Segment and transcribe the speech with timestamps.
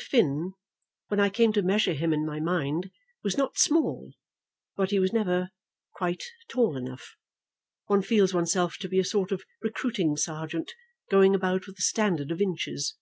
[0.00, 0.52] Finn,
[1.08, 2.92] when I came to measure him in my mind,
[3.24, 4.12] was not small,
[4.76, 5.50] but he was never
[5.92, 7.16] quite tall enough.
[7.86, 10.72] One feels oneself to be a sort of recruiting sergeant,
[11.10, 12.94] going about with a standard of inches.